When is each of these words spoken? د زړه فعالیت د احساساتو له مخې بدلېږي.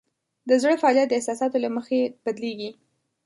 د 0.49 0.51
زړه 0.61 0.75
فعالیت 0.81 1.07
د 1.09 1.13
احساساتو 1.17 1.57
له 1.65 1.69
مخې 1.77 1.99
بدلېږي. 2.23 2.69